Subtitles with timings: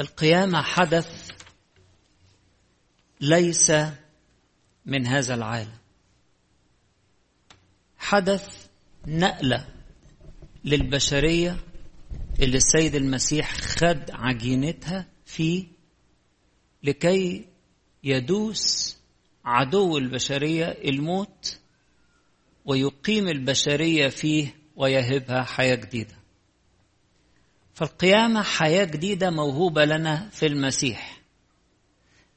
[0.00, 1.30] القيامة حدث
[3.20, 3.72] ليس
[4.86, 5.78] من هذا العالم.
[7.98, 8.66] حدث
[9.06, 9.68] نقلة
[10.64, 11.56] للبشرية
[12.42, 15.66] اللي السيد المسيح خد عجينتها فيه
[16.82, 17.46] لكي
[18.04, 18.96] يدوس
[19.44, 21.58] عدو البشرية الموت
[22.64, 26.19] ويقيم البشرية فيه ويهبها حياة جديدة.
[27.80, 31.20] فالقيامة حياة جديدة موهوبة لنا في المسيح.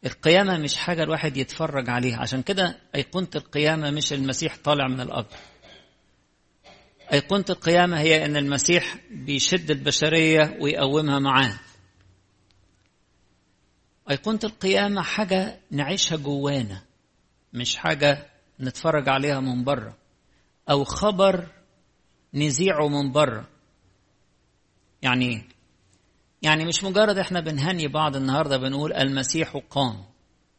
[0.06, 2.18] القيامة مش حاجة الواحد يتفرج عليها.
[2.18, 5.36] عشان كده أيقونة القيامة مش المسيح طالع من القبر
[7.14, 11.60] أيقونة القيامة هي أن المسيح بيشد البشرية ويقومها معاه.
[14.12, 16.82] أيقونة القيامة حاجة نعيشها جوانا
[17.54, 18.30] مش حاجة
[18.60, 19.98] نتفرج عليها من بره
[20.70, 21.48] أو خبر
[22.34, 23.53] نذيعه من بره.
[25.04, 25.44] يعني إيه؟
[26.42, 30.04] يعني مش مجرد إحنا بنهني بعض النهارده بنقول المسيح قام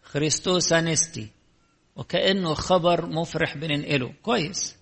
[0.02, 1.28] خريستوس انستي
[1.96, 4.12] وكأنه خبر مفرح بننقله.
[4.22, 4.76] كويس.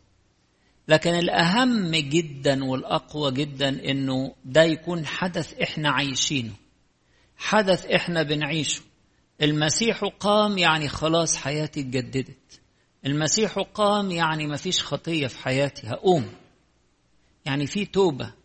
[0.89, 6.53] لكن الأهم جدا والأقوى جدا إنه ده يكون حدث إحنا عايشينه.
[7.37, 8.83] حدث إحنا بنعيشه.
[9.43, 12.61] المسيح قام يعني خلاص حياتي اتجددت.
[13.07, 15.87] المسيح قام يعني مفيش خطية في حياتي.
[15.87, 16.33] هقوم.
[17.45, 18.42] يعني في توبة.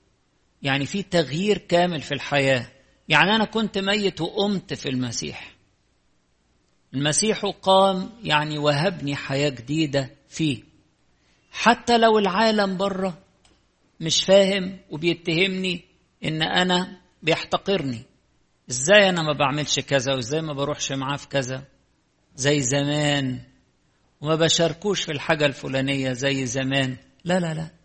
[0.61, 2.67] يعني في تغيير كامل في الحياة.
[3.09, 5.55] يعني أنا كنت ميت وقمت في المسيح.
[6.94, 10.63] المسيح قام يعني وهبني حياة جديدة فيه.
[11.52, 13.17] حتى لو العالم بره
[14.00, 15.81] مش فاهم وبيتهمني
[16.25, 18.02] إن أنا بيحتقرني.
[18.69, 21.63] إزاي أنا ما بعملش كذا وإزاي ما بروحش معاه في كذا؟
[22.35, 23.39] زي زمان.
[24.22, 26.97] وما بشاركوش في الحاجة الفلانية زي زمان.
[27.25, 27.77] لا لا لا.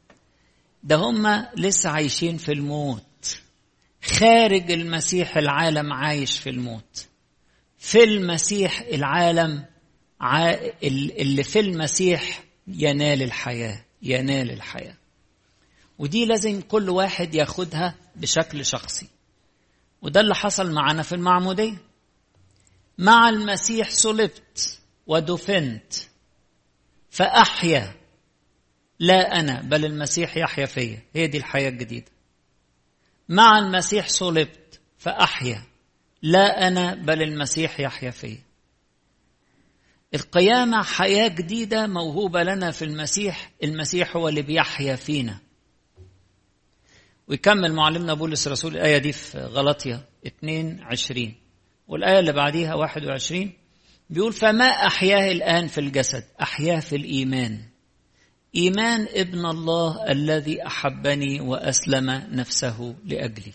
[0.82, 3.38] ده هم لسه عايشين في الموت.
[4.04, 7.06] خارج المسيح العالم عايش في الموت.
[7.78, 9.64] في المسيح العالم
[10.82, 14.96] اللي في المسيح ينال الحياة ينال الحياة.
[15.98, 19.08] ودي لازم كل واحد ياخدها بشكل شخصي.
[20.02, 21.82] وده اللي حصل معنا في المعمودية.
[22.98, 25.92] مع المسيح صلبت ودفنت
[27.10, 27.94] فأحيا
[29.02, 31.02] لا أنا بل المسيح يحيا فيا.
[31.14, 32.10] هي دي الحياة الجديدة.
[33.28, 35.62] مع المسيح صلبت فأحيا.
[36.22, 38.38] لا أنا بل المسيح يحيا فيا.
[40.14, 43.50] القيامة حياة جديدة موهوبة لنا في المسيح.
[43.64, 45.38] المسيح هو اللي بيحيا فينا.
[47.28, 51.34] ويكمل معلمنا بولس الرسول الآية دي في غلطية 22
[51.88, 53.52] والآية اللي بعديها 21
[54.10, 57.71] بيقول فما أحياه الآن في الجسد أحياه في الإيمان.
[58.56, 63.52] إيمان ابن الله الذي أحبني وأسلم نفسه لأجلي.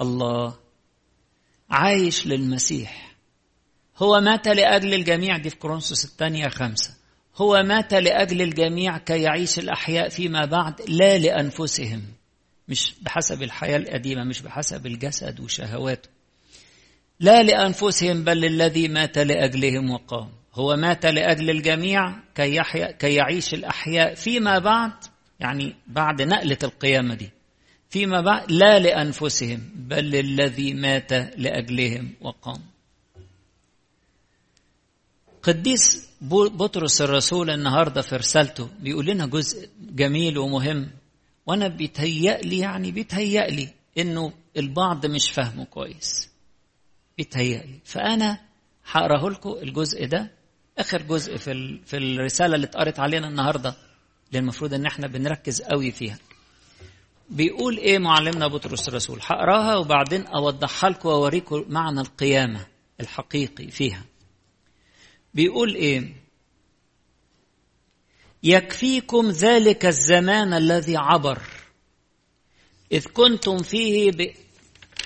[0.00, 0.56] الله
[1.70, 3.16] عايش للمسيح.
[3.96, 6.94] هو مات لأجل الجميع دي في كورنثوس الثانية خمسة.
[7.36, 12.02] هو مات لأجل الجميع كي يعيش الأحياء فيما بعد لا لأنفسهم.
[12.68, 16.08] مش بحسب الحياة القديمة مش بحسب الجسد وشهواته.
[17.20, 20.39] لا لأنفسهم بل للذي مات لأجلهم وقام.
[20.54, 24.92] هو مات لأجل الجميع كي, يحيا كي يعيش الأحياء فيما بعد
[25.40, 27.30] يعني بعد نقلة القيامة دي
[27.90, 32.60] فيما بعد لا لأنفسهم بل للذي مات لأجلهم وقام.
[35.42, 40.90] قديس بطرس الرسول النهاردة في رسالته بيقول لنا جزء جميل ومهم
[41.46, 43.68] وأنا بيتهيألي يعني بيتهيألي
[43.98, 46.30] إنه البعض مش فاهمه كويس.
[47.18, 48.40] بيتهيألي فأنا
[48.90, 50.39] هقراه لكم الجزء ده
[50.80, 53.74] آخر جزء في في الرسالة اللي اتقرت علينا النهاردة
[54.28, 56.18] اللي المفروض إن إحنا بنركز قوي فيها.
[57.30, 62.66] بيقول إيه معلمنا بطرس الرسول؟ هقراها وبعدين أوضحها لكم وأوريكم معنى القيامة
[63.00, 64.04] الحقيقي فيها.
[65.34, 66.16] بيقول إيه؟
[68.42, 71.42] يكفيكم ذلك الزمان الذي عبر.
[72.92, 74.12] إذ كنتم فيه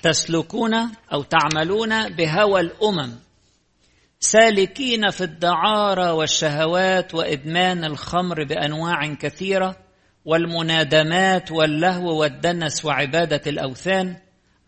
[0.02, 0.74] تسلكون
[1.12, 3.23] أو تعملون بهوى الأمم.
[4.21, 9.77] سالكين في الدعارة والشهوات وإدمان الخمر بأنواع كثيرة
[10.25, 14.16] والمنادمات واللهو والدنس وعبادة الأوثان.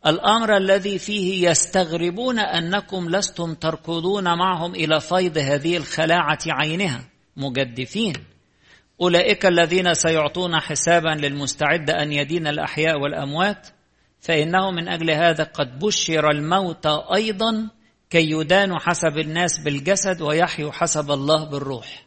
[0.06, 7.00] الأمر الذي فيه يستغربون أنكم لستم تركضون معهم إلى فيض هذه الخلاعة عينها
[7.36, 8.14] مجدفين.
[9.00, 13.68] أولئك الذين سيعطون حسابا للمستعد أن يدين الأحياء والأموات
[14.20, 17.70] فإنه من أجل هذا قد بشر الموت أيضا
[18.10, 22.06] كي يدانوا حسب الناس بالجسد ويحيوا حسب الله بالروح.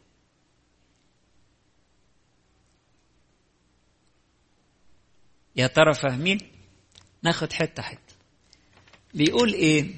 [5.56, 6.40] يا ترى فاهمين؟
[7.24, 8.16] ناخد حتة حتة.
[9.13, 9.96] بيقول إيه؟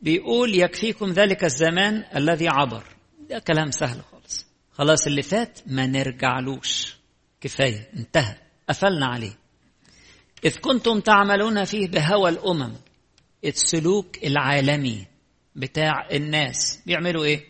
[0.00, 2.84] بيقول يكفيكم ذلك الزمان الذي عبر.
[3.30, 4.46] ده كلام سهل خالص.
[4.72, 6.96] خلاص اللي فات ما نرجعلوش.
[7.40, 8.36] كفاية انتهى.
[8.68, 9.38] قفلنا عليه.
[10.44, 12.72] إذ كنتم تعملون فيه بهوى الأمم
[13.44, 15.13] السلوك العالمي.
[15.56, 16.82] بتاع الناس.
[16.86, 17.44] بيعملوا إيه؟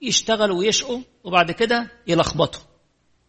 [0.00, 2.60] بيشتغلوا ويشقوا وبعد كده يلخبطوا.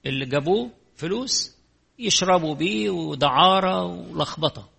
[0.06, 1.56] اللي جابوه فلوس
[2.00, 4.70] يشربوا بيه ودعارة ولخبطة.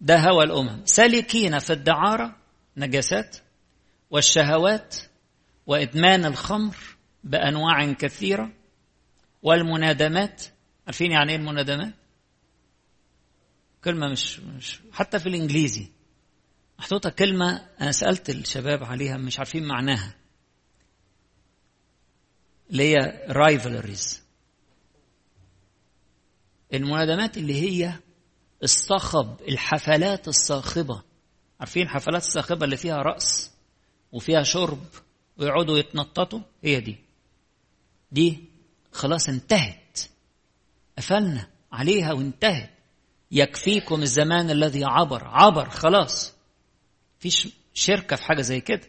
[0.00, 0.82] ده هوى الأمم.
[0.84, 2.36] سالكين في الدعارة
[2.76, 3.36] نجاسات
[4.10, 4.96] والشهوات
[5.66, 6.76] وإدمان الخمر
[7.24, 8.52] بأنواع كثيرة
[9.42, 10.42] والمنادمات.
[10.86, 11.94] عارفين يعني إيه المنادمات؟
[13.86, 15.86] كلمة مش, مش حتى في الإنجليزي.
[16.78, 20.14] محطوطة كلمة أنا سألت الشباب عليها مش عارفين معناها.
[22.70, 24.22] اللي هي رايفلريز
[26.74, 27.92] المنادمات اللي هي
[28.62, 31.02] الصخب الحفلات الصاخبة.
[31.60, 33.50] عارفين الحفلات الصاخبة اللي فيها رأس
[34.12, 34.86] وفيها شرب
[35.38, 36.96] ويقعدوا يتنططوا؟ هي دي.
[38.12, 38.44] دي
[38.92, 40.00] خلاص انتهت.
[40.98, 42.75] قفلنا عليها وانتهت.
[43.30, 45.24] يكفيكم الزمان الذي عبر.
[45.24, 46.34] عبر خلاص.
[47.18, 48.88] فيش شركة في حاجة زي كده.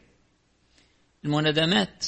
[1.26, 2.06] المنادمات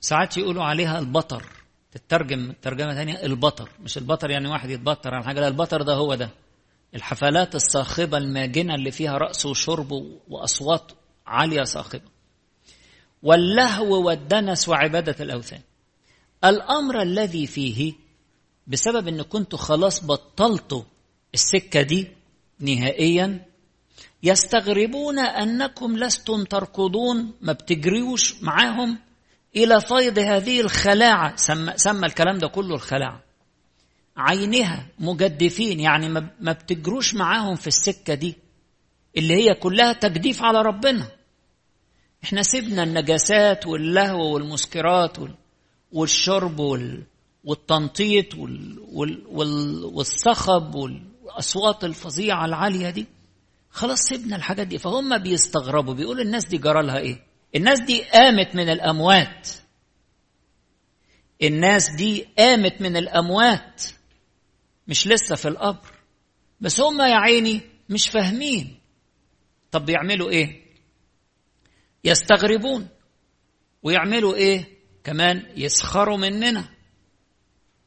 [0.00, 1.46] ساعات يقولوا عليها البطر.
[1.92, 3.70] تترجم ترجمة ثانية البطر.
[3.80, 6.30] مش البطر يعني واحد يتبطر عن حاجة لا البطر ده هو ده.
[6.94, 9.92] الحفلات الصاخبة الماجنة اللي فيها رأس وشرب
[10.28, 10.92] وأصوات
[11.26, 12.08] عالية صاخبة.
[13.22, 15.60] واللهو والدنس وعبادة الأوثان.
[16.44, 17.94] الأمر الذي فيه
[18.66, 20.82] بسبب أن كنتوا خلاص بطلتوا
[21.36, 22.08] السكة دي
[22.60, 23.46] نهائيا
[24.22, 28.98] يستغربون أنكم لستم تركضون ما بتجريوش معاهم
[29.56, 31.36] إلى فيض هذه الخلاعة.
[31.36, 33.22] سمى, سمى الكلام ده كله الخلاعة.
[34.16, 36.08] عينها مجدفين يعني
[36.40, 38.34] ما بتجروش معاهم في السكة دي
[39.16, 41.08] اللي هي كلها تجديف على ربنا.
[42.24, 45.16] إحنا سيبنا النجاسات واللهو والمسكرات
[45.92, 46.60] والشرب
[47.44, 48.26] والتنطيط
[49.94, 50.74] والصخب
[51.26, 53.06] والأصوات الفظيعة العالية دي
[53.70, 54.78] خلاص سيبنا الحاجات دي.
[54.78, 57.26] فهم بيستغربوا بيقولوا الناس دي جرى لها إيه؟
[57.56, 59.48] الناس دي قامت من الأموات.
[61.42, 63.82] الناس دي قامت من الأموات
[64.88, 65.90] مش لسه في القبر.
[66.60, 68.80] بس هم يا عيني مش فاهمين.
[69.70, 70.62] طب بيعملوا إيه؟
[72.04, 72.88] يستغربون.
[73.82, 74.64] ويعملوا إيه؟
[75.04, 76.68] كمان يسخروا مننا.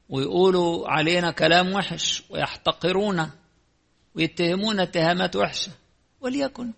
[0.09, 3.29] ويقولوا علينا كلام وحش ويحتقرونا
[4.15, 5.71] ويتهمونا اتهامات وحشة.
[6.21, 6.73] وليكن.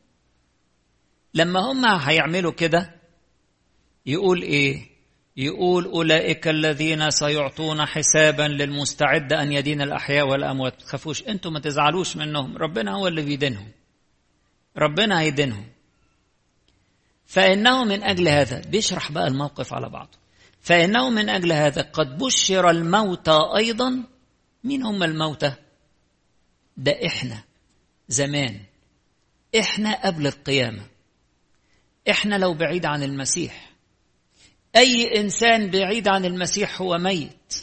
[1.34, 2.96] لما هم هيعملوا كده
[4.06, 4.92] يقول إيه؟
[5.38, 10.74] يقول أولئك الذين سيعطون حسابا للمستعد أن يدين الأحياء والأموات.
[10.74, 12.58] ما تخافوش أنتم ما تزعلوش منهم.
[12.58, 13.72] ربنا هو اللي بيدينهم.
[14.78, 15.66] ربنا هيدينهم.
[17.26, 20.21] فإنه من أجل هذا بيشرح بقى الموقف على بعضه.
[20.62, 24.04] فإنه من أجل هذا قد بشر الموتى أيضا.
[24.64, 25.54] مين هم الموتى
[26.78, 27.44] ده إحنا
[28.08, 28.60] زمان.
[29.60, 30.82] إحنا قبل القيامة.
[32.10, 33.72] إحنا لو بعيد عن المسيح.
[34.76, 37.54] أي إنسان بعيد عن المسيح هو ميت.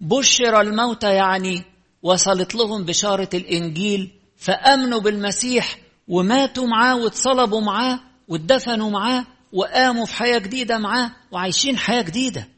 [0.00, 1.62] بشر الموتى يعني
[2.02, 10.38] وصلت لهم بشارة الإنجيل فأمنوا بالمسيح وماتوا معاه واتصلبوا معاه واتدفنوا معاه وقاموا في حياة
[10.38, 12.48] جديدة معاه وعايشين حياة جديدة.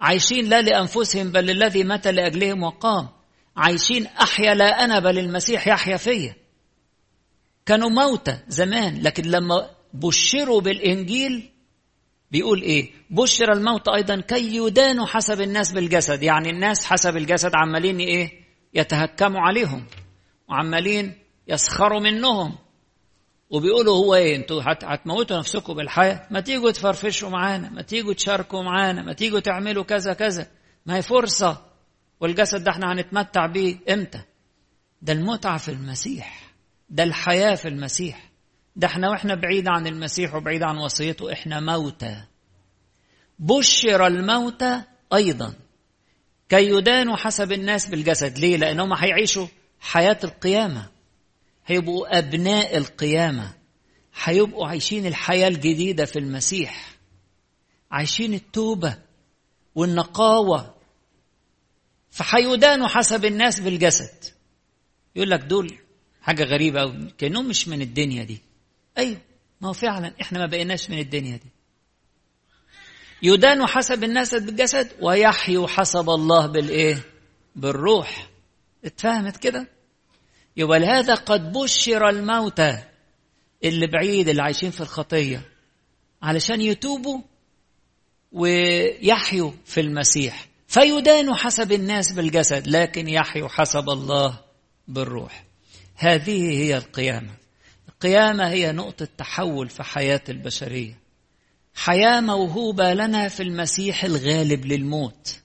[0.00, 3.08] عايشين لا لأنفسهم بل للذي مات لأجلهم وقام.
[3.56, 6.36] عايشين أحيا لا أنا بل المسيح يحيا فيا.
[7.66, 11.50] كانوا موتى زمان لكن لما بشروا بالإنجيل
[12.30, 16.22] بيقول إيه؟ بشر الموت أيضا كي يدانوا حسب الناس بالجسد.
[16.22, 18.30] يعني الناس حسب الجسد عمالين إيه؟
[18.74, 19.86] يتهكموا عليهم
[20.48, 21.14] وعمالين
[21.48, 22.65] يسخروا منهم.
[23.50, 26.26] وبيقولوا هو إيه؟ أنتوا هتموتوا نفسكم بالحياة.
[26.30, 30.46] ما تيجوا تفرفشوا معانا ما تيجوا تشاركوا معانا ما تيجوا تعملوا كذا كذا.
[30.86, 31.62] ما هي فرصة.
[32.20, 34.20] والجسد ده إحنا هنتمتع بيه إمتى؟
[35.02, 36.42] ده المتعة في المسيح.
[36.90, 38.30] ده الحياة في المسيح.
[38.76, 42.24] ده إحنا وإحنا بعيد عن المسيح وبعيد عن وصيته إحنا موتى.
[43.38, 44.82] بشر الموتى
[45.14, 45.54] أيضا.
[46.48, 48.38] كي يدانوا حسب الناس بالجسد.
[48.38, 49.46] ليه؟ لأنهم هيعيشوا
[49.80, 50.95] حياة القيامة.
[51.66, 53.54] هيبقوا أبناء القيامة.
[54.22, 56.96] هيبقوا عايشين الحياة الجديدة في المسيح.
[57.90, 58.98] عايشين التوبة
[59.74, 60.74] والنقاوة.
[62.10, 64.24] فحيدانوا حسب الناس بالجسد.
[65.16, 65.78] يقول لك دول
[66.22, 68.38] حاجة غريبة قوي كأنهم مش من الدنيا دي.
[68.98, 69.20] أيوه
[69.60, 71.50] ما هو فعلا إحنا ما بقيناش من الدنيا دي.
[73.22, 77.04] يدان حسب الناس بالجسد ويحيوا حسب الله بالإيه؟
[77.56, 78.30] بالروح.
[78.84, 79.75] اتفهمت كده؟
[80.56, 82.78] يبقى لهذا قد بشر الموتى
[83.64, 85.42] اللي بعيد اللي عايشين في الخطية
[86.22, 87.20] علشان يتوبوا
[88.32, 90.48] ويحيوا في المسيح.
[90.68, 94.40] فيدانوا حسب الناس بالجسد لكن يحيوا حسب الله
[94.88, 95.44] بالروح.
[95.96, 97.34] هذه هي القيامة.
[97.88, 100.98] القيامة هي نقطة تحول في حياة البشرية.
[101.74, 105.40] حياة موهوبة لنا في المسيح الغالب للموت.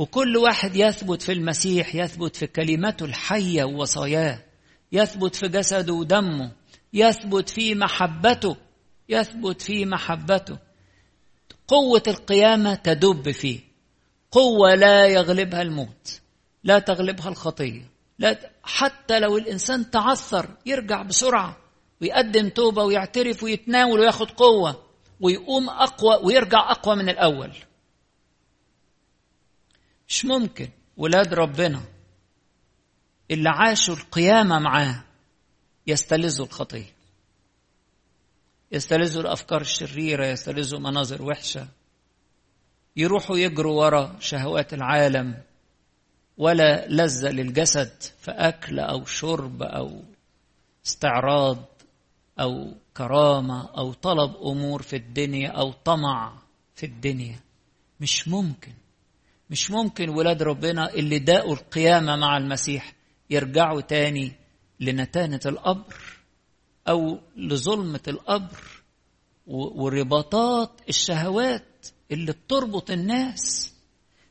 [0.00, 4.44] وكل واحد يثبت في المسيح يثبت في كلمته الحية ووصاياه
[4.92, 6.52] يثبت في جسده ودمه
[6.92, 8.56] يثبت في محبته
[9.08, 10.58] يثبت في محبته.
[11.68, 13.60] قوة القيامة تدب فيه.
[14.30, 16.20] قوة لا يغلبها الموت
[16.64, 17.90] لا تغلبها الخطية.
[18.18, 21.56] لا حتى لو الإنسان تعثر يرجع بسرعة
[22.02, 24.82] ويقدم توبة ويعترف ويتناول وياخد قوة
[25.20, 27.52] ويقوم أقوى ويرجع أقوى من الأول.
[30.10, 31.82] مش ممكن ولاد ربنا
[33.30, 35.04] اللي عاشوا القيامة معاه
[35.86, 36.92] يستلذوا الخطية
[38.72, 41.68] يستلذوا الأفكار الشريرة يستلذوا مناظر وحشة
[42.96, 45.42] يروحوا يجروا ورا شهوات العالم
[46.38, 50.02] ولا لذة للجسد في أكل أو شرب أو
[50.86, 51.64] استعراض
[52.40, 56.38] أو كرامة أو طلب أمور في الدنيا أو طمع
[56.74, 57.40] في الدنيا.
[58.00, 58.72] مش ممكن.
[59.50, 62.92] مش ممكن ولاد ربنا اللي داقوا القيامة مع المسيح
[63.30, 64.32] يرجعوا تاني
[64.80, 65.96] لنتانة القبر
[66.88, 68.64] أو لظلمة القبر
[69.46, 73.74] ورباطات الشهوات اللي بتربط الناس.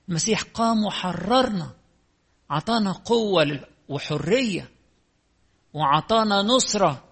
[0.09, 1.71] المسيح قام وحررنا
[2.49, 4.69] عطانا قوة وحرية
[5.73, 7.03] وعطانا نصرة.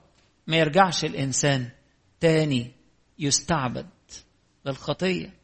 [0.47, 1.69] ما يرجعش الإنسان
[2.19, 2.71] تاني
[3.19, 3.89] يستعبد
[4.65, 5.36] للخطية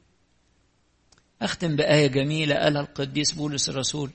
[1.44, 4.12] أختم بآية جميلة قالها القديس بولس الرسول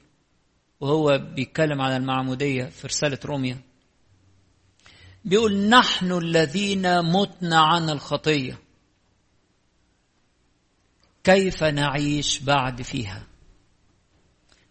[0.80, 3.58] وهو بيتكلم عن المعمودية في رسالة روميا.
[5.24, 8.58] بيقول نحن الذين متنا عن الخطية
[11.24, 13.26] كيف نعيش بعد فيها؟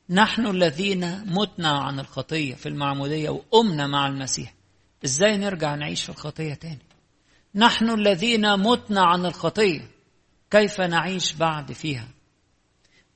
[0.10, 4.54] نحن الذين متنا عن الخطية في المعمودية وقمنا مع المسيح.
[5.06, 6.80] إزاي نرجع نعيش في الخطية تاني؟
[7.56, 9.92] نحن الذين متنا عن الخطية
[10.52, 12.17] كيف نعيش بعد فيها؟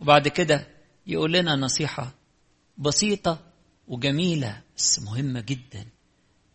[0.02, 0.68] وبعد كده
[1.08, 2.14] يقول لنا نصيحة
[2.78, 3.40] بسيطة
[3.88, 5.86] وجميلة بس مهمة جدا.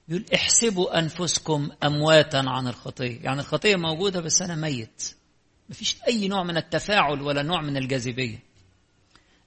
[0.08, 5.16] يقول احسبوا أنفسكم أمواتا عن الخطية يعني الخطية موجودة بس أنا ميت.
[5.68, 8.42] مفيش أي نوع من التفاعل ولا نوع من الجاذبية.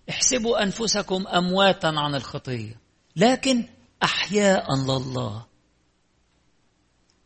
[0.09, 2.79] احسبوا أنفسكم أمواتا عن الخطية
[3.15, 3.63] لكن
[4.03, 5.45] أحياء لله.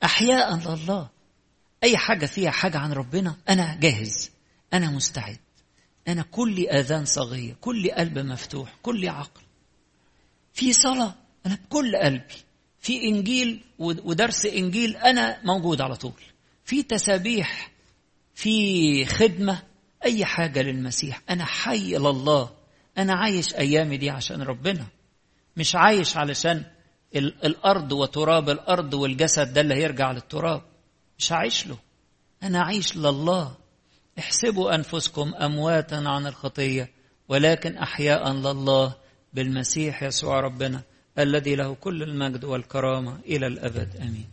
[0.04, 1.10] أحياء لله.
[1.84, 4.32] أي حاجة فيها حاجة عن ربنا أنا جاهز.
[4.74, 5.40] أنا مستعد.
[6.08, 9.42] أنا كل آذان صغير كل قلب مفتوح كل عقل.
[10.54, 12.34] في صلاة أنا بكل قلبي.
[12.80, 16.22] في إنجيل ودرس إنجيل أنا موجود على طول.
[16.66, 17.72] في تسابيح
[18.36, 19.64] في خدمة
[20.06, 21.22] أي حاجة للمسيح.
[21.30, 22.50] أنا حي لله.
[22.98, 24.88] أنا عايش أيامي دي عشان ربنا.
[25.58, 26.64] مش عايش علشان
[27.16, 30.62] الأرض وتراب الأرض والجسد ده اللي هيرجع للتراب.
[31.20, 31.78] مش عايش له.
[32.44, 33.58] أنا عايش لله.
[34.20, 36.90] احسبوا أنفسكم أمواتا عن الخطية
[37.30, 38.96] ولكن أحياء لله
[39.34, 40.82] بالمسيح يسوع ربنا
[41.20, 43.96] الذي له كل المجد والكرامة إلى الأبد.
[43.96, 44.33] آمين.